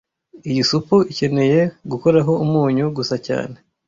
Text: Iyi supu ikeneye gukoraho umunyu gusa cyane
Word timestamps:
Iyi 0.49 0.61
supu 0.69 0.95
ikeneye 1.11 1.59
gukoraho 1.91 2.33
umunyu 2.45 2.85
gusa 2.97 3.15
cyane 3.27 3.55